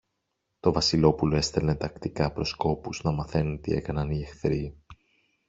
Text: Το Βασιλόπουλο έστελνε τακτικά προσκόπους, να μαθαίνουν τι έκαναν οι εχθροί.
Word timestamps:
Το 0.59 0.71
Βασιλόπουλο 0.71 1.35
έστελνε 1.35 1.75
τακτικά 1.75 2.31
προσκόπους, 2.31 3.03
να 3.03 3.11
μαθαίνουν 3.11 3.61
τι 3.61 3.71
έκαναν 3.73 4.11
οι 4.11 4.21
εχθροί. 4.21 4.81